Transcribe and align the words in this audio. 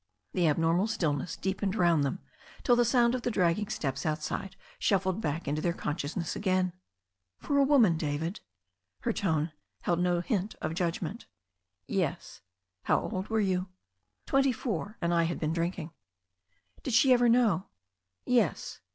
The 0.33 0.47
abnormal 0.47 0.87
stillness 0.87 1.37
deepened 1.37 1.75
round 1.75 2.03
them 2.03 2.21
till 2.63 2.75
the 2.75 2.83
sound 2.83 3.13
of 3.13 3.21
the 3.21 3.29
dragging 3.29 3.67
steps 3.67 4.03
outside 4.03 4.55
shuffled 4.79 5.21
back 5.21 5.47
into 5.47 5.61
their 5.61 5.73
con 5.73 5.93
sciousness 5.95 6.35
again. 6.35 6.73
"For 7.37 7.59
a 7.59 7.63
woman, 7.63 7.97
David?" 7.97 8.39
Her 9.01 9.13
tone 9.13 9.51
held 9.81 9.99
no 9.99 10.21
hint 10.21 10.55
of 10.59 10.73
judg 10.73 11.03
ment. 11.03 11.27
"Yes." 11.85 12.41
"How 12.85 12.99
old 12.99 13.27
were 13.29 13.39
you?" 13.39 13.67
"Twenty 14.25 14.51
four— 14.51 14.97
^and 15.03 15.13
I 15.13 15.25
had 15.25 15.39
been 15.39 15.53
drinking." 15.53 15.91
"Did 16.81 16.95
she 16.95 17.13
ever 17.13 17.29
know?" 17.29 17.67
"Yes. 18.25 18.79